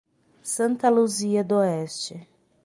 [0.41, 2.17] Santa Luzia d'Oeste